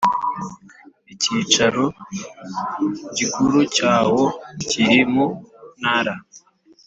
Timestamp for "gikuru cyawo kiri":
3.17-4.99